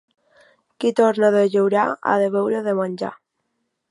Qui 0.83 0.91
torna 0.99 1.29
de 1.35 1.43
llaurar 1.55 1.85
ha 2.13 2.17
de 2.25 2.31
beure 2.39 2.57
o 2.61 2.65
de 2.71 2.75
menjar. 2.83 3.13